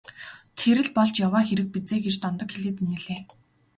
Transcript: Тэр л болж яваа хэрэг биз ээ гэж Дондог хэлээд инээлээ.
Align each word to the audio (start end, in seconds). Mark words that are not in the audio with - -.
Тэр 0.61 0.77
л 0.85 0.89
болж 0.95 1.15
яваа 1.27 1.43
хэрэг 1.47 1.67
биз 1.73 1.89
ээ 1.95 2.01
гэж 2.05 2.15
Дондог 2.23 2.49
хэлээд 2.51 2.77
инээлээ. 2.85 3.19